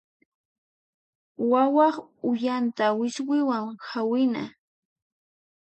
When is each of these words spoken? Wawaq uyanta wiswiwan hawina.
Wawaq 1.51 1.95
uyanta 2.29 2.85
wiswiwan 2.97 3.65
hawina. 3.87 4.43